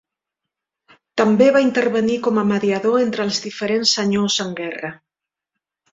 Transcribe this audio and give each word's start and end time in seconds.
També 1.21 1.49
va 1.57 1.61
intervenir 1.65 2.17
com 2.29 2.41
a 2.43 2.45
mediador 2.53 2.97
entre 3.03 3.27
els 3.29 3.43
diferents 3.47 3.95
senyors 4.01 4.43
en 4.47 4.57
guerra. 4.65 4.93